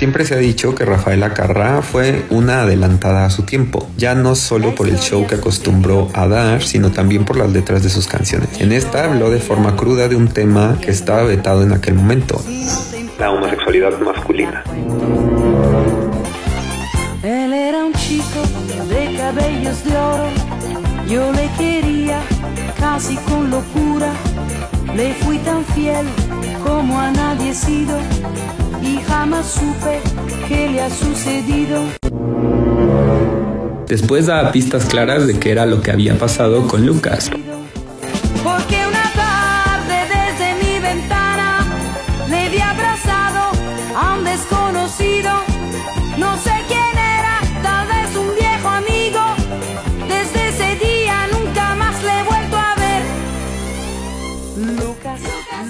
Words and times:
Siempre 0.00 0.24
se 0.24 0.32
ha 0.32 0.38
dicho 0.38 0.74
que 0.74 0.86
Rafaela 0.86 1.34
Carrá 1.34 1.82
fue 1.82 2.24
una 2.30 2.62
adelantada 2.62 3.26
a 3.26 3.28
su 3.28 3.42
tiempo, 3.42 3.86
ya 3.98 4.14
no 4.14 4.34
solo 4.34 4.74
por 4.74 4.88
el 4.88 4.98
show 4.98 5.26
que 5.26 5.34
acostumbró 5.34 6.08
a 6.14 6.26
dar, 6.26 6.62
sino 6.62 6.90
también 6.90 7.26
por 7.26 7.36
las 7.36 7.52
letras 7.52 7.82
de 7.82 7.90
sus 7.90 8.06
canciones. 8.06 8.62
En 8.62 8.72
esta 8.72 9.04
habló 9.04 9.28
de 9.28 9.40
forma 9.40 9.76
cruda 9.76 10.08
de 10.08 10.16
un 10.16 10.28
tema 10.28 10.78
que 10.80 10.90
estaba 10.90 11.24
vetado 11.24 11.64
en 11.64 11.74
aquel 11.74 11.96
momento, 11.96 12.42
la 13.18 13.30
homosexualidad 13.30 14.00
masculina. 14.00 14.64
Él 17.22 17.52
era 17.52 17.84
un 17.84 17.92
chico 17.92 18.40
de 18.88 19.16
cabellos 19.18 19.84
de 19.84 19.96
oro, 19.98 20.28
yo 21.10 21.30
le 21.30 21.46
quería 21.58 22.22
casi 22.78 23.16
con 23.16 23.50
locura, 23.50 24.14
le 24.96 25.12
fui 25.12 25.36
tan 25.40 25.62
fiel 25.74 26.06
como 26.64 26.98
a 26.98 27.10
nadie 27.10 27.52
sido 27.52 27.99
supe 29.42 30.00
qué 30.48 30.68
le 30.68 30.82
ha 30.82 30.90
sucedido. 30.90 31.82
Después 33.86 34.26
da 34.26 34.52
pistas 34.52 34.84
claras 34.84 35.26
de 35.26 35.38
qué 35.38 35.50
era 35.50 35.66
lo 35.66 35.80
que 35.80 35.90
había 35.90 36.16
pasado 36.16 36.66
con 36.68 36.86
Lucas. 36.86 37.30
Porque 38.44 38.86
una 38.86 39.12
tarde 39.14 39.98
desde 40.08 40.54
mi 40.62 40.78
ventana 40.78 41.66
le 42.28 42.50
di 42.50 42.58
abrazado 42.58 43.50
a 43.96 44.14
un 44.14 44.24
desconocido. 44.24 45.32
No 46.18 46.36
sé 46.36 46.52
quién 46.68 46.92
era, 46.96 47.40
tal 47.62 47.86
vez 47.88 48.16
un 48.16 48.34
viejo 48.36 48.68
amigo. 48.68 49.20
Desde 50.06 50.48
ese 50.50 50.76
día 50.84 51.26
nunca 51.32 51.74
más 51.74 52.02
le 52.02 52.20
he 52.20 52.22
vuelto 52.22 52.56
a 52.56 52.74
ver. 52.76 53.02
Lucas. 54.76 55.20
Lucas. 55.20 55.69